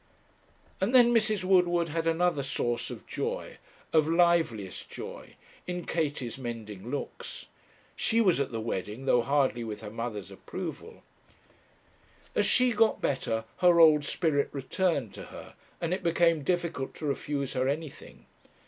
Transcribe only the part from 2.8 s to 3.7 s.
of joy,